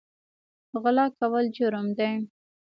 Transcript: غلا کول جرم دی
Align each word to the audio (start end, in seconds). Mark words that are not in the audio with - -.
غلا 0.81 1.05
کول 1.17 1.45
جرم 1.55 1.87
دی 1.97 2.11